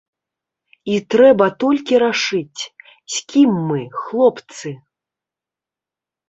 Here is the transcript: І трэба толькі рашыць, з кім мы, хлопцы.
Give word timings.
І 0.93 0.93
трэба 1.15 1.45
толькі 1.63 1.99
рашыць, 2.03 2.61
з 3.17 3.21
кім 3.35 3.51
мы, 3.69 3.79
хлопцы. 4.07 4.69